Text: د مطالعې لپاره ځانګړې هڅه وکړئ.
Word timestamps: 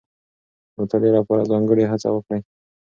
د 0.73 0.75
مطالعې 0.79 1.11
لپاره 1.17 1.49
ځانګړې 1.51 1.89
هڅه 1.91 2.09
وکړئ. 2.11 2.41